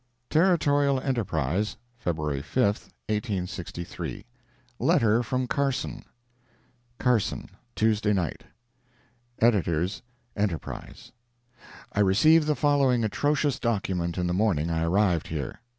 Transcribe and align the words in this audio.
Territorial 0.31 0.99
Enterprise, 0.99 1.77
February 1.99 2.41
5, 2.41 2.65
1863 3.07 4.25
LETTER 4.79 5.21
FROM 5.21 5.45
CARSON 5.47 6.03
CARSON, 6.97 7.47
Tuesday 7.75 8.11
Night. 8.11 8.43
EDS. 9.37 10.01
ENTERPRISE: 10.35 11.11
I 11.93 11.99
received 11.99 12.47
the 12.47 12.55
following 12.55 13.03
atrocious 13.03 13.59
document 13.59 14.15
the 14.15 14.23
morning 14.33 14.71
I 14.71 14.85
arrived 14.85 15.27
here. 15.27 15.59